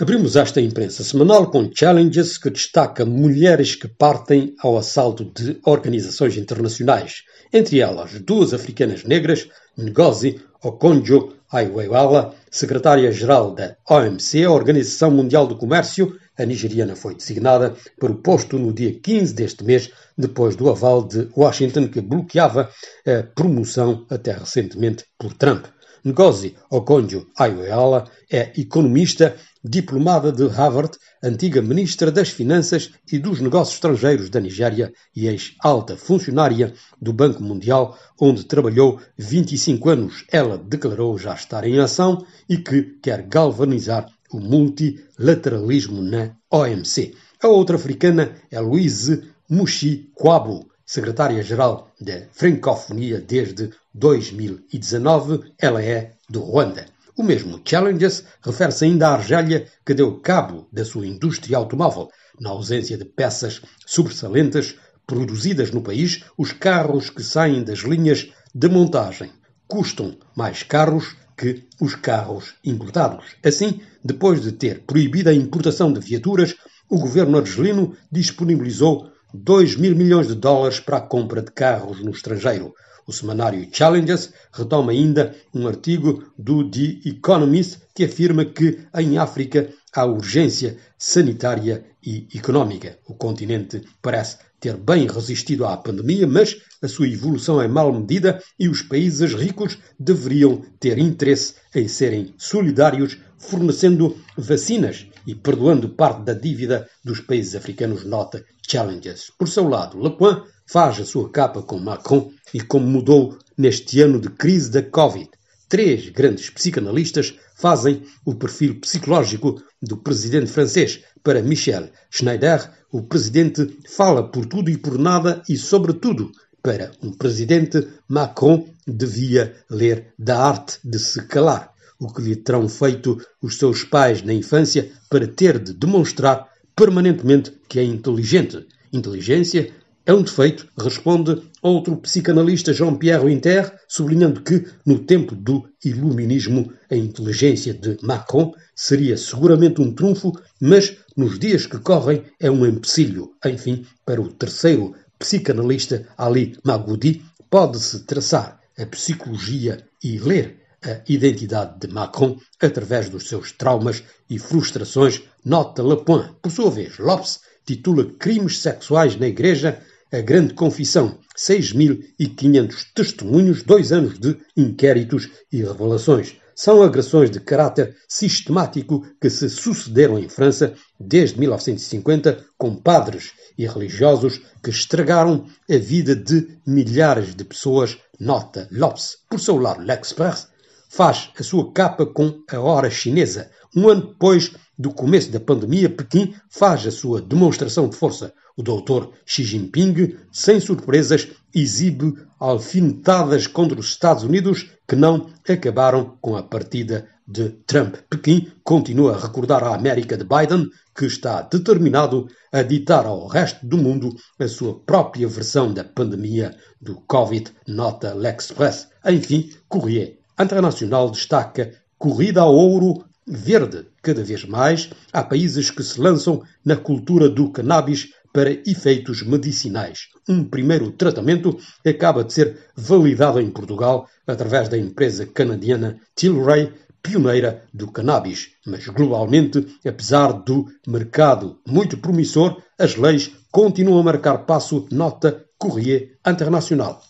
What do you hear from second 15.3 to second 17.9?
do Comércio. A nigeriana foi designada